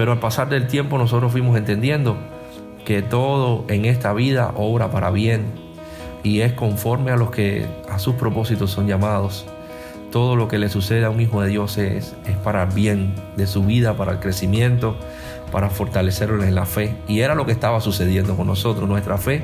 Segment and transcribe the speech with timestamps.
[0.00, 2.16] Pero al pasar del tiempo nosotros fuimos entendiendo
[2.86, 5.52] que todo en esta vida obra para bien
[6.22, 9.44] y es conforme a los que a sus propósitos son llamados.
[10.10, 13.14] Todo lo que le sucede a un hijo de Dios es, es para el bien
[13.36, 14.96] de su vida, para el crecimiento,
[15.52, 16.96] para fortalecerlo en la fe.
[17.06, 18.88] Y era lo que estaba sucediendo con nosotros.
[18.88, 19.42] Nuestra fe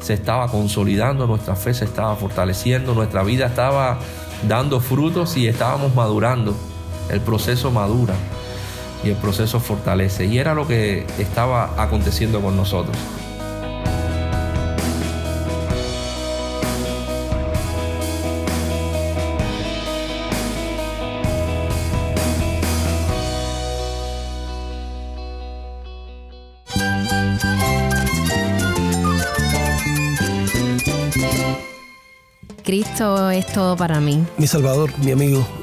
[0.00, 3.98] se estaba consolidando, nuestra fe se estaba fortaleciendo, nuestra vida estaba
[4.48, 6.56] dando frutos y estábamos madurando.
[7.10, 8.14] El proceso madura
[9.04, 10.26] y el proceso fortalece.
[10.26, 12.96] Y era lo que estaba aconteciendo con nosotros.
[32.64, 34.24] Cristo es todo para mí.
[34.38, 35.46] Mi Salvador, mi amigo,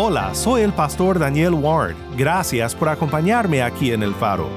[0.00, 1.96] Hola, soy el pastor Daniel Warren.
[2.16, 4.48] Gracias por acompañarme aquí en El Faro.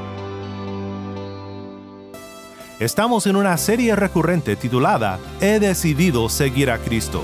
[2.79, 7.23] Estamos en una serie recurrente titulada He decidido seguir a Cristo.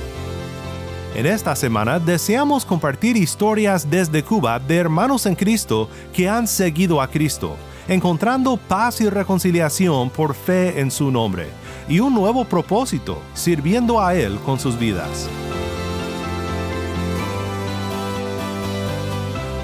[1.13, 6.99] En esta semana deseamos compartir historias desde Cuba de hermanos en Cristo que han seguido
[6.99, 7.55] a Cristo,
[7.87, 11.49] encontrando paz y reconciliación por fe en su nombre,
[11.87, 15.29] y un nuevo propósito, sirviendo a Él con sus vidas.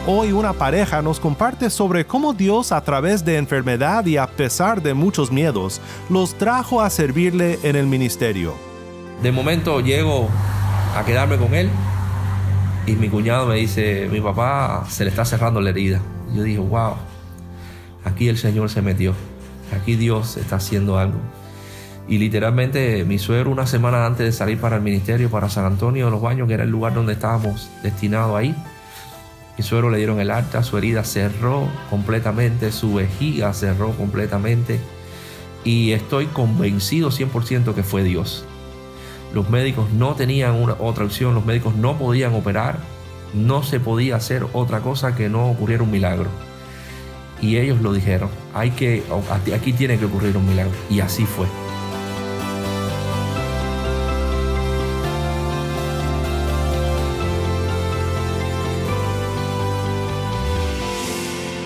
[0.05, 4.83] Hoy una pareja nos comparte sobre cómo Dios a través de enfermedad y a pesar
[4.83, 8.53] de muchos miedos los trajo a servirle en el ministerio.
[9.21, 10.27] De momento llego
[10.97, 11.69] a quedarme con él
[12.85, 16.01] y mi cuñado me dice, mi papá se le está cerrando la herida.
[16.35, 16.95] Yo dije, wow,
[18.03, 19.13] aquí el Señor se metió,
[19.73, 21.19] aquí Dios está haciendo algo.
[22.09, 26.07] Y literalmente mi suegro una semana antes de salir para el ministerio, para San Antonio
[26.07, 28.53] de los Baños, que era el lugar donde estábamos destinados ahí,
[29.57, 34.79] mi suegro le dieron el alta, su herida cerró completamente, su vejiga cerró completamente.
[35.63, 38.45] Y estoy convencido 100% que fue Dios.
[39.33, 42.77] Los médicos no tenían otra opción, los médicos no podían operar,
[43.33, 46.29] no se podía hacer otra cosa que no ocurriera un milagro.
[47.41, 49.03] Y ellos lo dijeron, hay que,
[49.53, 50.73] aquí tiene que ocurrir un milagro.
[50.89, 51.47] Y así fue.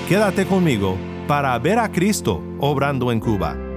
[0.08, 0.98] Quédate conmigo
[1.28, 3.68] para ver a Cristo obrando en Cuba.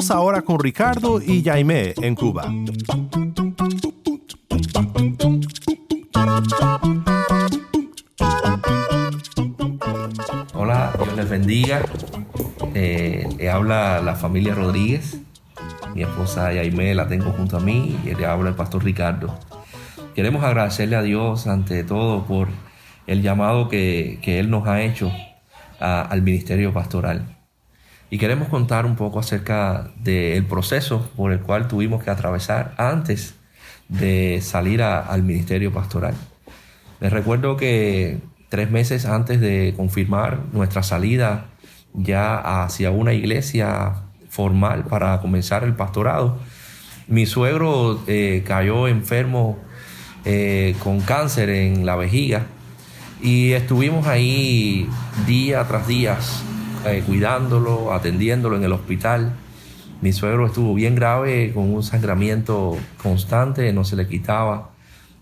[0.00, 2.50] Vamos ahora con Ricardo y Jaime en Cuba.
[10.54, 11.82] Hola, Dios les bendiga.
[12.74, 15.18] Eh, le habla la familia Rodríguez.
[15.94, 19.38] Mi esposa Jaime la tengo junto a mí y le habla el pastor Ricardo.
[20.14, 22.48] Queremos agradecerle a Dios ante todo por
[23.06, 25.12] el llamado que, Él nos ha hecho
[25.78, 27.39] al ministerio pastoral.
[28.10, 33.34] Y queremos contar un poco acerca del proceso por el cual tuvimos que atravesar antes
[33.88, 36.14] de salir al ministerio pastoral.
[37.00, 38.18] Les recuerdo que
[38.48, 41.46] tres meses antes de confirmar nuestra salida
[41.94, 43.94] ya hacia una iglesia
[44.28, 46.38] formal para comenzar el pastorado,
[47.06, 49.58] mi suegro eh, cayó enfermo
[50.24, 52.46] eh, con cáncer en la vejiga
[53.22, 54.88] y estuvimos ahí
[55.26, 56.18] día tras día
[56.86, 59.34] eh, cuidándolo, atendiéndolo en el hospital.
[60.00, 64.70] Mi suegro estuvo bien grave, con un sangramiento constante, no se le quitaba.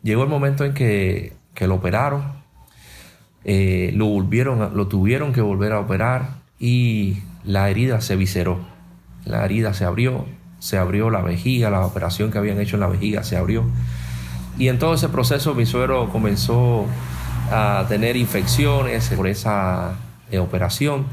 [0.05, 2.23] Llegó el momento en que, lo operaron,
[3.45, 8.61] eh, lo, volvieron, lo tuvieron que volver a operar y la herida se visceró.
[9.25, 10.27] La herida se abrió,
[10.61, 13.65] se abrió la vejiga, la operación que habían hecho en la vejiga se abrió.
[14.59, 16.87] Y en todo ese proceso mi suegro comenzó
[17.51, 19.97] a tener infecciones por esa
[20.31, 21.07] eh, operación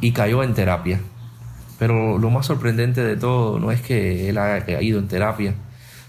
[0.00, 1.00] y cayó en terapia.
[1.78, 5.54] Pero lo más sorprendente de todo no es que él haya ido en terapia,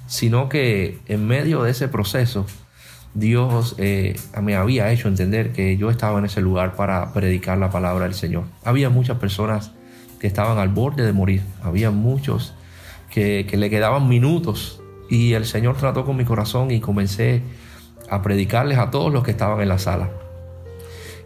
[0.07, 2.45] sino que en medio de ese proceso
[3.13, 7.69] Dios eh, me había hecho entender que yo estaba en ese lugar para predicar la
[7.69, 8.45] palabra del Señor.
[8.63, 9.71] Había muchas personas
[10.19, 12.53] que estaban al borde de morir, había muchos
[13.09, 17.41] que, que le quedaban minutos y el Señor trató con mi corazón y comencé
[18.09, 20.09] a predicarles a todos los que estaban en la sala.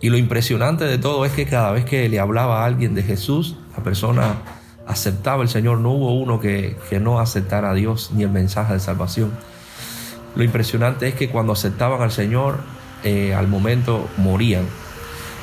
[0.05, 3.01] Y lo impresionante de todo es que cada vez que le hablaba a alguien de
[3.01, 4.35] Jesús, la persona
[4.85, 5.79] aceptaba el Señor.
[5.79, 9.31] No hubo uno que, no aceptara a Dios ni el mensaje de salvación.
[10.35, 12.59] Lo impresionante es que cuando aceptaban al Señor,
[13.03, 14.67] eh, al momento morían.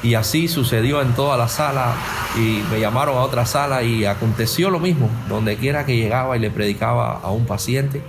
[0.04, 1.96] Y así sucedió en toda la sala
[2.36, 5.10] y me llamaron a otra sala y aconteció lo mismo.
[5.28, 8.00] Donde quiera que llegaba y le predicaba a un paciente,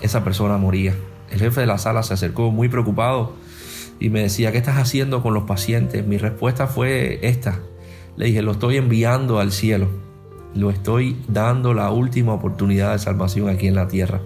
[0.00, 0.96] esa persona moría.
[1.30, 3.45] El jefe de la sala se acercó muy preocupado
[3.98, 6.06] y me decía, ¿qué estás haciendo con los pacientes?
[6.06, 7.60] Mi respuesta fue esta.
[8.16, 9.88] Le dije, lo estoy enviando al cielo.
[10.54, 14.20] Lo estoy dando la última oportunidad de salvación aquí en la tierra.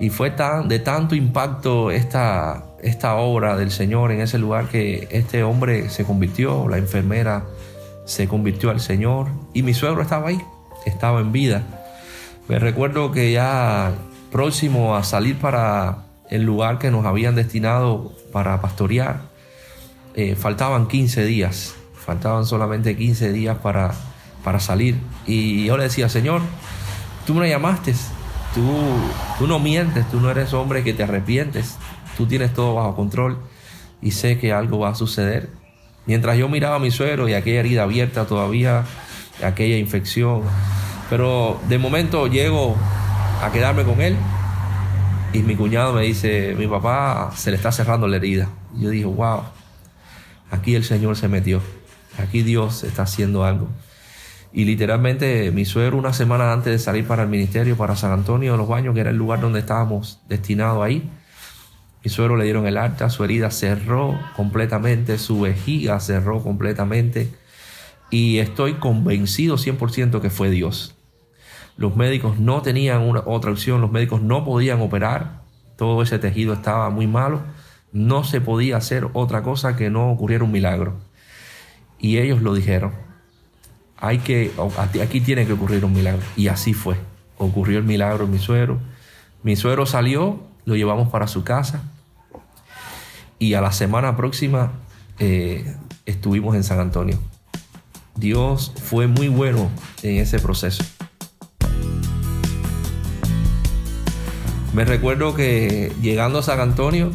[0.00, 5.08] Y fue tan, de tanto impacto esta, esta obra del Señor en ese lugar que
[5.10, 7.44] este hombre se convirtió, la enfermera
[8.04, 10.40] se convirtió al Señor y mi suegro estaba ahí,
[10.86, 11.62] estaba en vida.
[12.48, 13.92] Me recuerdo que ya
[14.30, 19.22] próximo a salir para el lugar que nos habían destinado para pastorear,
[20.14, 23.94] eh, faltaban 15 días, faltaban solamente 15 días para,
[24.44, 24.98] para salir.
[25.26, 26.42] Y yo le decía, Señor,
[27.26, 27.94] tú me llamaste,
[28.54, 28.62] tú,
[29.38, 31.76] tú no mientes, tú no eres hombre que te arrepientes,
[32.16, 33.38] tú tienes todo bajo control
[34.02, 35.50] y sé que algo va a suceder.
[36.06, 38.84] Mientras yo miraba a mi suegro y aquella herida abierta todavía,
[39.44, 40.42] aquella infección,
[41.10, 42.76] pero de momento llego
[43.42, 44.16] a quedarme con él
[45.32, 48.48] y mi cuñado me dice, mi papá se le está cerrando la herida.
[48.76, 49.42] Y yo dije, wow,
[50.50, 51.60] aquí el Señor se metió,
[52.18, 53.68] aquí Dios está haciendo algo.
[54.52, 58.52] Y literalmente mi suegro una semana antes de salir para el ministerio, para San Antonio
[58.52, 61.10] de los Baños, que era el lugar donde estábamos destinados ahí,
[62.02, 67.28] mi suegro le dieron el alta, su herida cerró completamente, su vejiga cerró completamente.
[68.10, 70.97] Y estoy convencido 100% que fue Dios.
[71.78, 75.42] Los médicos no tenían una, otra opción, los médicos no podían operar,
[75.76, 77.40] todo ese tejido estaba muy malo,
[77.92, 80.96] no se podía hacer otra cosa que no ocurriera un milagro.
[81.98, 82.92] Y ellos lo dijeron,
[83.96, 84.52] hay que,
[85.02, 86.22] aquí tiene que ocurrir un milagro.
[86.36, 86.96] Y así fue,
[87.38, 88.78] ocurrió el milagro en mi suegro.
[89.42, 91.82] Mi suegro salió, lo llevamos para su casa
[93.38, 94.72] y a la semana próxima
[95.18, 95.76] eh,
[96.06, 97.18] estuvimos en San Antonio.
[98.16, 99.70] Dios fue muy bueno
[100.02, 100.84] en ese proceso.
[104.74, 107.10] Me recuerdo que llegando a San Antonio,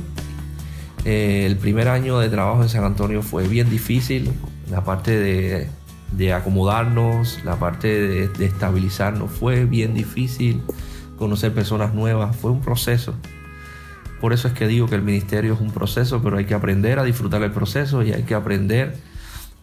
[1.06, 4.32] eh, el primer año de trabajo en San Antonio fue bien difícil.
[4.72, 5.70] La parte
[6.18, 7.88] de, acomodarnos, la parte
[8.28, 10.62] de, estabilizarnos fue bien difícil.
[11.18, 13.14] Conocer personas nuevas fue un proceso.
[14.20, 16.98] Por eso es que digo que el ministerio es un proceso, pero hay que aprender
[16.98, 18.98] a disfrutar el proceso y hay que aprender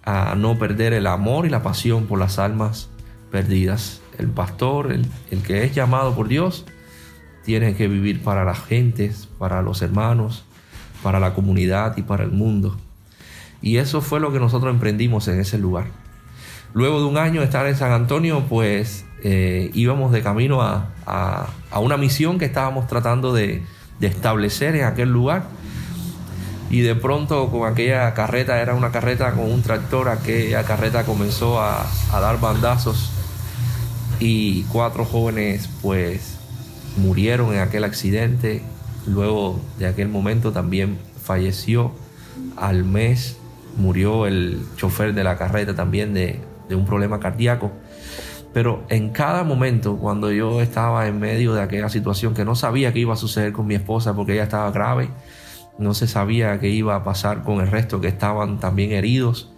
[0.05, 2.89] a no perder el amor y la pasión por las almas
[3.33, 4.01] perdidas.
[4.17, 6.67] El pastor, el, el que es llamado por Dios,
[7.45, 10.45] tiene que vivir para las gentes, para los hermanos,
[11.03, 12.77] para la comunidad y para el mundo.
[13.63, 15.87] Y eso fue lo que nosotros emprendimos en ese lugar.
[16.73, 20.87] Luego de un año de estar en San Antonio, pues eh, íbamos de camino a,
[21.81, 23.63] una misión que estábamos tratando de,
[24.01, 25.45] establecer en aquel lugar.
[26.71, 31.61] Y de pronto con aquella carreta, era una carreta con un tractor, aquella carreta comenzó
[31.61, 33.11] a, a dar bandazos
[34.21, 36.40] y cuatro jóvenes pues
[37.01, 38.63] murieron en aquel accidente.
[39.07, 41.93] Luego de aquel momento también falleció.
[42.57, 43.39] Al mes
[43.77, 46.41] murió el chofer de la carreta también de,
[46.71, 47.73] un problema cardíaco.
[48.53, 52.93] Pero en cada momento, cuando yo estaba en medio de aquella situación que no sabía
[52.93, 55.09] qué iba a suceder con mi esposa porque ella estaba grave,
[55.79, 59.51] no se sabía qué iba a pasar con el resto que estaban también heridos,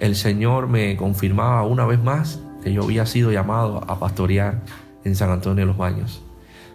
[0.00, 4.60] el Señor me confirmaba una vez más que yo había sido llamado a pastorear
[5.04, 6.22] en San Antonio de los Baños.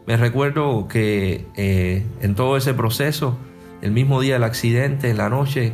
[0.05, 3.37] Me recuerdo que eh, en todo ese proceso,
[3.81, 5.71] el mismo día del accidente, en la noche,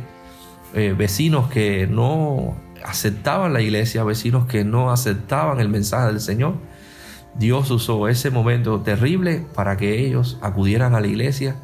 [0.72, 6.54] eh, vecinos que no aceptaban la iglesia, vecinos que no aceptaban el mensaje del Señor,
[7.38, 11.56] Dios usó ese momento terrible para que ellos acudieran a la iglesia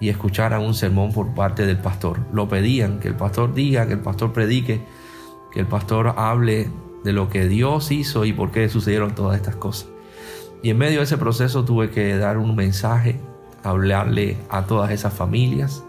[0.00, 2.20] y escucharan un sermón por parte del pastor.
[2.32, 4.80] Lo pedían, que el pastor diga, que el pastor predique,
[5.52, 6.70] que el pastor hable
[7.04, 9.88] de lo que Dios hizo y por qué sucedieron todas estas cosas.
[10.62, 13.20] Y en medio de ese proceso tuve que dar un mensaje
[13.62, 15.82] hablarle a todas esas familias.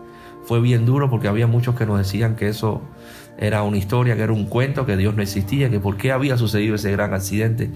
[0.44, 2.82] Fue bien duro porque había muchos que nos decían que eso
[3.38, 6.38] era una historia, que era un cuento, que Dios no existía, que por qué había
[6.38, 7.70] sucedido ese gran accidente.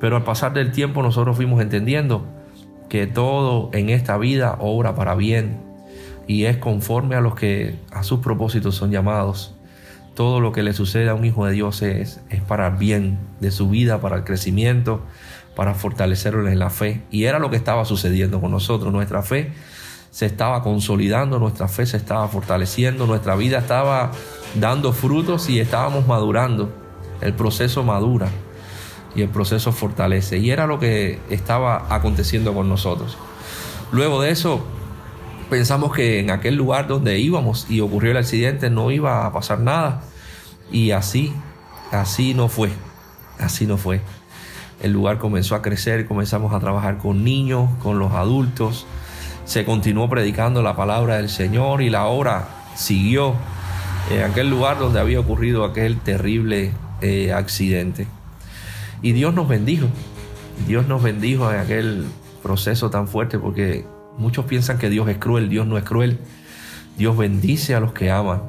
[0.00, 2.26] Pero al pasar del tiempo nosotros fuimos entendiendo
[2.88, 5.56] que todo en esta vida obra para bien
[6.26, 9.54] y es conforme a los que a sus propósitos son llamados.
[10.14, 13.50] Todo lo que le sucede a un hijo de Dios es, es para bien de
[13.50, 15.00] su vida, para el crecimiento,
[15.54, 17.02] para fortalecerlo en la fe.
[17.10, 18.92] Y era lo que estaba sucediendo con nosotros.
[18.92, 19.52] Nuestra fe
[20.10, 24.12] se estaba consolidando, nuestra fe se estaba fortaleciendo, nuestra vida estaba
[24.54, 26.70] dando frutos y estábamos madurando.
[27.20, 28.28] El proceso madura
[29.14, 30.38] y el proceso fortalece.
[30.38, 33.16] Y era lo que estaba aconteciendo con nosotros.
[33.92, 34.64] Luego de eso,
[35.50, 39.60] pensamos que en aquel lugar donde íbamos y ocurrió el accidente no iba a pasar
[39.60, 40.02] nada.
[40.70, 41.32] Y así,
[41.90, 42.70] así no fue.
[43.38, 44.00] Así no fue.
[44.82, 48.86] El lugar comenzó a crecer, comenzamos a trabajar con niños, con los adultos
[49.44, 53.34] se continuó predicando la palabra del Señor y la obra siguió
[54.10, 58.06] en aquel lugar donde había ocurrido aquel terrible eh, accidente.
[59.02, 59.88] Y Dios nos bendijo,
[60.66, 62.04] Dios nos bendijo en aquel
[62.42, 63.84] proceso tan fuerte porque
[64.16, 66.18] muchos piensan que Dios es cruel, Dios no es cruel.
[66.96, 68.42] Dios bendice a los que aman,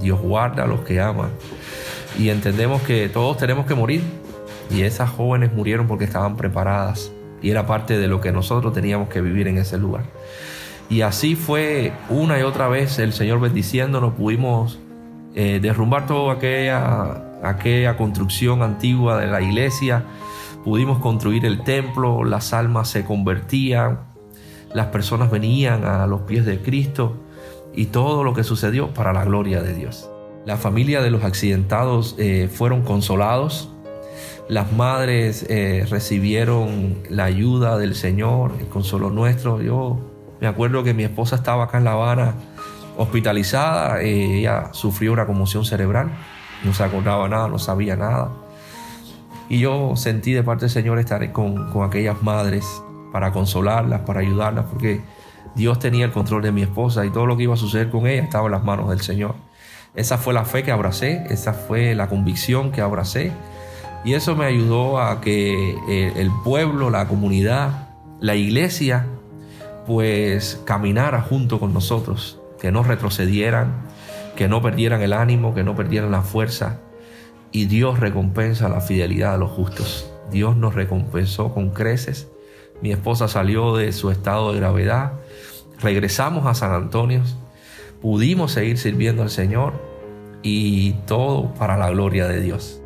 [0.00, 1.30] Dios guarda a los que aman.
[2.18, 4.02] Y entendemos que todos tenemos que morir.
[4.70, 9.08] Y esas jóvenes murieron porque estaban preparadas y era parte de lo que nosotros teníamos
[9.08, 10.04] que vivir en ese lugar.
[10.88, 14.78] Y así fue una y otra vez el Señor bendiciéndonos, pudimos
[15.34, 20.04] eh, derrumbar toda aquella, aquella construcción antigua de la iglesia,
[20.64, 24.00] pudimos construir el templo, las almas se convertían,
[24.72, 27.16] las personas venían a los pies de Cristo
[27.74, 30.10] y todo lo que sucedió para la gloria de Dios.
[30.44, 33.70] La familia de los accidentados eh, fueron consolados,
[34.48, 39.60] las madres eh, recibieron la ayuda del Señor, el consuelo nuestro.
[39.60, 39.98] Yo
[40.40, 42.34] me acuerdo que mi esposa estaba acá en La Habana
[42.96, 46.10] hospitalizada, ella sufrió una conmoción cerebral,
[46.64, 48.30] no se acordaba nada, no sabía nada.
[49.48, 52.64] Y yo sentí de parte del Señor estar con, con aquellas madres
[53.12, 55.02] para consolarlas, para ayudarlas, porque
[55.54, 58.06] Dios tenía el control de mi esposa y todo lo que iba a suceder con
[58.06, 59.34] ella estaba en las manos del Señor.
[59.94, 63.32] Esa fue la fe que abracé, esa fue la convicción que abracé
[64.06, 67.88] y eso me ayudó a que eh, el pueblo, la comunidad,
[68.20, 69.04] la iglesia,
[69.84, 73.74] pues caminara junto con nosotros, que no retrocedieran,
[74.36, 76.78] que no perdieran el ánimo, que no perdieran la fuerza.
[77.50, 80.08] Y Dios recompensa la fidelidad de los justos.
[80.30, 82.28] Dios nos recompensó con creces.
[82.80, 85.14] Mi esposa salió de su estado de gravedad.
[85.80, 87.22] Regresamos a San Antonio.
[88.00, 89.72] Pudimos seguir sirviendo al Señor
[90.44, 92.82] y todo para la gloria de Dios.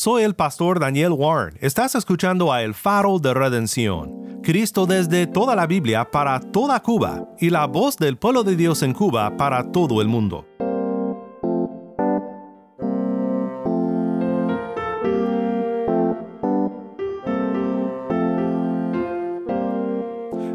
[0.00, 1.58] Soy el pastor Daniel Warren.
[1.60, 4.40] Estás escuchando a El Faro de Redención.
[4.42, 8.82] Cristo desde toda la Biblia para toda Cuba y la voz del pueblo de Dios
[8.82, 10.46] en Cuba para todo el mundo.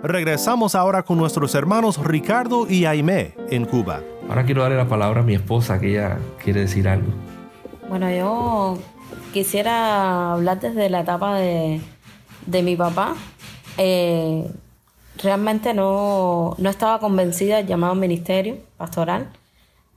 [0.01, 4.01] Regresamos ahora con nuestros hermanos Ricardo y Aimé en Cuba.
[4.27, 7.11] Ahora quiero darle la palabra a mi esposa que ella quiere decir algo.
[7.87, 8.79] Bueno, yo
[9.35, 11.81] quisiera hablar desde la etapa de,
[12.63, 13.15] mi papá.
[13.77, 14.49] Eh,
[15.21, 19.27] realmente no, estaba convencida del llamado ministerio pastoral.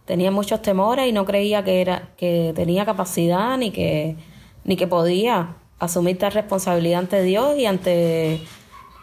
[0.06, 4.16] Tenía muchos temores y no creía que, era, que tenía capacidad ni que,
[4.64, 8.40] ni que podía asumir tal responsabilidad ante Dios y ante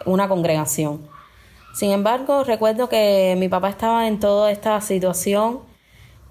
[0.05, 1.07] una congregación.
[1.73, 5.61] Sin embargo, recuerdo que mi papá estaba en toda esta situación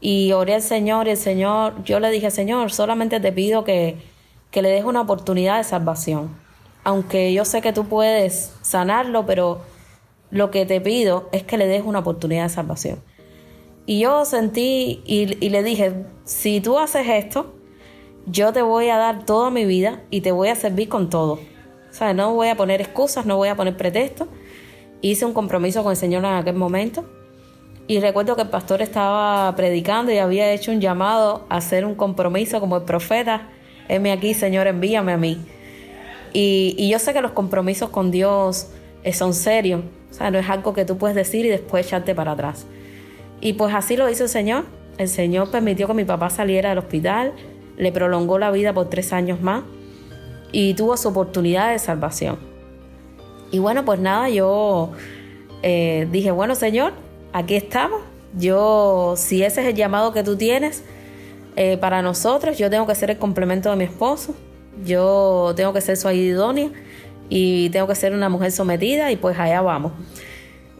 [0.05, 3.97] y oré al Señor y el Señor, yo le dije, Señor, solamente te pido que,
[4.51, 6.29] que le des una oportunidad de salvación.
[6.85, 9.63] Aunque yo sé que tú puedes sanarlo, pero
[10.31, 13.03] lo que te pido es que le des una oportunidad de salvación.
[13.87, 17.55] Y yo sentí y, le dije, si tú haces esto,
[18.27, 21.41] yo te voy a dar toda mi vida y te voy a servir con todo.
[21.91, 24.29] O sea, no voy a poner excusas, no voy a poner pretextos.
[25.01, 27.07] Hice un compromiso con el Señor en aquel momento
[27.87, 31.95] y recuerdo que el pastor estaba predicando y había hecho un llamado a hacer un
[31.95, 33.49] compromiso como el profeta.
[33.89, 35.39] Heme aquí, Señor, envíame a mí.
[36.33, 38.69] Y, yo sé que los compromisos con Dios
[39.03, 39.83] eh, son serios.
[40.11, 42.67] O sea, no es algo que tú puedes decir y después echarte para atrás.
[43.41, 44.65] Y pues así lo hizo el Señor.
[44.97, 47.33] El Señor permitió que mi papá saliera del hospital,
[47.77, 49.63] le prolongó la vida por tres años más
[50.53, 52.39] y tuvo su oportunidad de salvación.
[53.51, 54.93] Y bueno, pues nada, yo
[55.63, 56.93] eh, dije, bueno Señor,
[57.35, 58.01] aquí estamos,
[58.37, 60.83] Yo, si ese es el llamado que tú tienes
[61.57, 64.35] eh, para nosotros, yo tengo que ser el complemento de mi esposo,
[64.85, 66.71] yo tengo que ser su idónea
[67.29, 69.93] y tengo que ser una mujer sometida y pues allá vamos.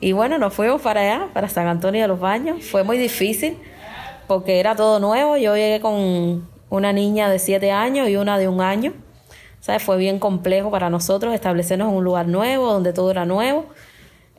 [0.01, 2.65] Y bueno, nos fuimos para allá, para San Antonio de los Baños.
[2.65, 3.57] Fue muy difícil
[4.27, 5.37] porque era todo nuevo.
[5.37, 8.93] Yo llegué con una niña de 7 años y una de un año.
[9.61, 9.83] ¿Sabes?
[9.83, 13.67] Fue bien complejo para nosotros establecernos en un lugar nuevo, donde todo era nuevo.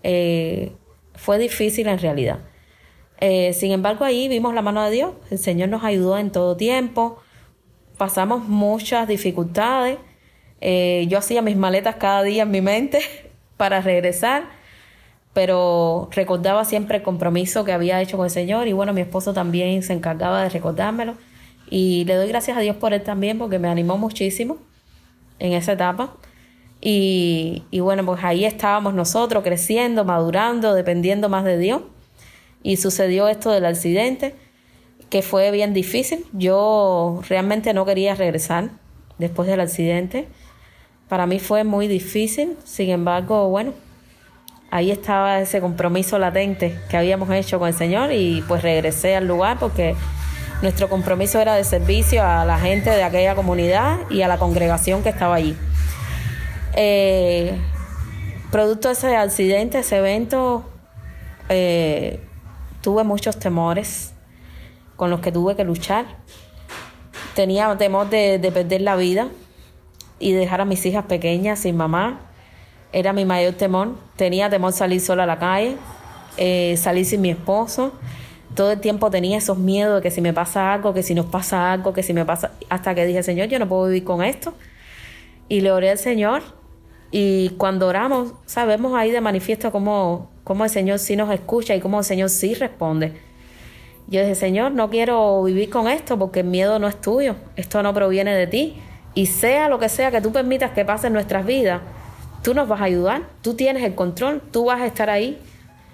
[0.03, 0.73] Eh,
[1.17, 2.39] fue difícil en realidad.
[3.19, 5.13] Eh, sin embargo, ahí vimos la mano de Dios.
[5.31, 7.19] El Señor nos ayudó en todo tiempo.
[7.97, 9.97] Pasamos muchas dificultades.
[10.61, 13.01] Eh, yo hacía mis maletas cada día en mi mente
[13.57, 14.45] para regresar,
[15.33, 19.33] pero recordaba siempre el compromiso que había hecho con el Señor y bueno, mi esposo
[19.33, 21.15] también se encargaba de recordármelo.
[21.69, 24.57] Y le doy gracias a Dios por él también porque me animó muchísimo
[25.39, 26.15] en esa etapa.
[26.87, 31.81] Y, y, bueno, pues ahí estábamos nosotros creciendo, madurando, dependiendo más de Dios.
[32.61, 34.35] Y sucedió esto del accidente,
[35.09, 36.27] que fue bien difícil.
[36.31, 38.69] Yo realmente no quería regresar
[39.17, 40.27] después del accidente.
[41.09, 42.55] Para mí fue muy difícil.
[42.65, 43.73] Sin embargo, bueno,
[44.69, 49.27] ahí estaba ese compromiso latente que habíamos hecho con el Señor y pues regresé al
[49.27, 49.95] lugar porque
[50.61, 55.01] nuestro compromiso era de servicio a la gente de aquella comunidad y a la congregación
[55.01, 55.57] que estaba allí.
[56.75, 57.57] Eh,
[58.51, 60.63] producto de ese accidente, ese evento,
[61.49, 62.19] eh,
[62.81, 64.13] tuve muchos temores
[64.95, 66.05] con los que tuve que luchar.
[67.33, 69.29] Tenía temor de, de perder la vida
[70.19, 72.21] y dejar a mis hijas pequeñas sin mamá.
[72.93, 73.95] Era mi mayor temor.
[74.15, 75.75] Tenía temor salir sola a la calle,
[76.37, 77.93] eh, salir sin mi esposo
[78.55, 81.25] todo el tiempo tenía esos miedos de que si me pasa algo, que si nos
[81.25, 84.23] pasa algo, que si me pasa, hasta que dije, Señor, yo no puedo vivir con
[84.23, 84.53] esto.
[85.47, 86.41] Y le oré al Señor
[87.11, 91.79] y cuando oramos, sabemos ahí de manifiesto cómo, cómo el Señor sí nos escucha y
[91.79, 93.13] cómo el Señor sí responde.
[94.07, 97.81] Yo dije, Señor, no quiero vivir con esto porque el miedo no es tuyo, esto
[97.81, 98.75] no proviene de ti.
[99.13, 101.81] Y sea lo que sea que tú permitas que pase en nuestras vidas,
[102.43, 105.39] tú nos vas a ayudar, tú tienes el control, tú vas a estar ahí.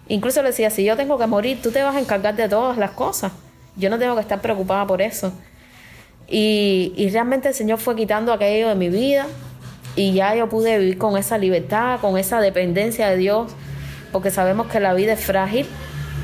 [0.07, 2.77] Incluso le decía, si yo tengo que morir, tú te vas a encargar de todas
[2.77, 3.31] las cosas.
[3.77, 5.31] Yo no tengo que estar preocupada por eso.
[6.27, 9.27] Y, y realmente el Señor fue quitando aquello de mi vida
[9.95, 13.51] y ya yo pude vivir con esa libertad, con esa dependencia de Dios,
[14.11, 15.67] porque sabemos que la vida es frágil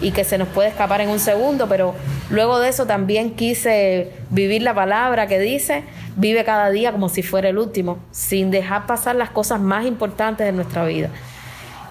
[0.02, 1.96] y que se nos puede escapar en un segundo, pero
[2.30, 5.84] luego de eso también quise vivir la palabra que dice,
[6.16, 10.46] vive cada día como si fuera el último, sin dejar pasar las cosas más importantes
[10.46, 11.10] de nuestra vida.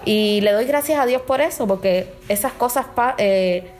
[0.04, 2.86] Y le doy gracias a Dios por eso, porque esas cosas,
[3.18, 3.70] eh,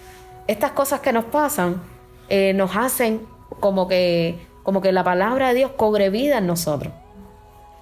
[0.48, 1.80] estas cosas que nos pasan,
[2.28, 3.20] eh, nos hacen
[3.60, 6.92] como que, como que la palabra de Dios cobre vida en nosotros.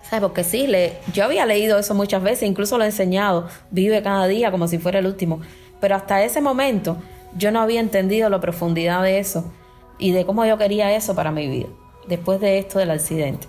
[0.09, 0.21] ¿Sabes?
[0.21, 4.27] Porque sí, le, yo había leído eso muchas veces, incluso lo he enseñado, vive cada
[4.27, 5.41] día como si fuera el último.
[5.81, 6.99] Pero hasta ese momento
[7.37, 9.53] yo no había entendido la profundidad de eso
[9.99, 11.69] y de cómo yo quería eso para mi vida,
[12.07, 13.49] después de esto del accidente.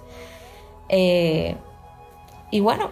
[0.90, 1.56] Eh,
[2.52, 2.92] y bueno,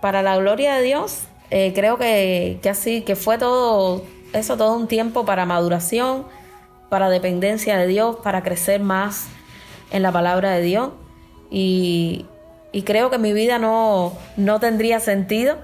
[0.00, 4.76] para la gloria de Dios, eh, creo que, que, así, que fue todo eso, todo
[4.76, 6.26] un tiempo para maduración,
[6.88, 9.28] para dependencia de Dios, para crecer más
[9.90, 10.90] en la palabra de Dios.
[11.50, 12.26] Y,
[12.72, 15.58] y creo que mi vida no, no tendría sentido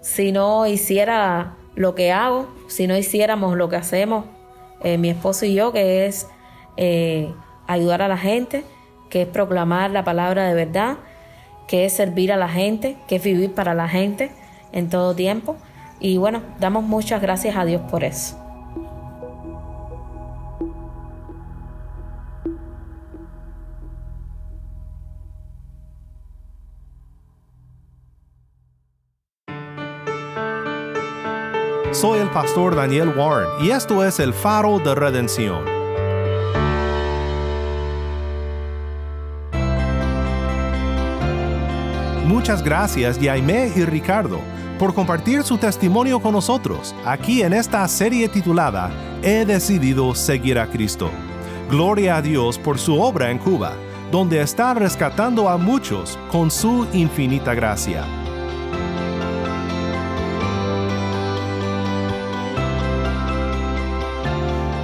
[0.00, 4.24] si no hiciera lo que hago, si no hiciéramos lo que hacemos
[4.82, 6.28] eh, mi esposo y yo, que es
[6.76, 7.32] eh,
[7.66, 8.64] ayudar a la gente,
[9.10, 10.98] que es proclamar la palabra de verdad,
[11.66, 14.30] que es servir a la gente, que es vivir para la gente
[14.72, 15.56] en todo tiempo.
[16.00, 18.47] Y bueno, damos muchas gracias a Dios por eso.
[32.00, 35.64] Soy el pastor Daniel Warren y esto es el faro de redención.
[42.24, 44.38] Muchas gracias Jaime y Ricardo
[44.78, 48.92] por compartir su testimonio con nosotros aquí en esta serie titulada
[49.24, 51.10] He decidido seguir a Cristo.
[51.68, 53.72] Gloria a Dios por su obra en Cuba,
[54.12, 58.04] donde está rescatando a muchos con su infinita gracia.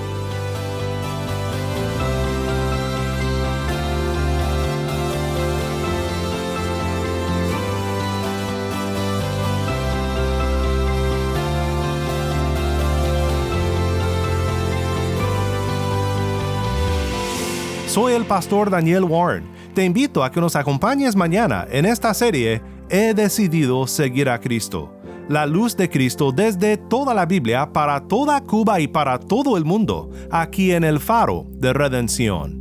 [17.91, 19.43] Soy el pastor Daniel Warren.
[19.73, 24.95] Te invito a que nos acompañes mañana en esta serie He decidido seguir a Cristo.
[25.27, 29.65] La luz de Cristo desde toda la Biblia para toda Cuba y para todo el
[29.65, 32.60] mundo, aquí en el faro de redención.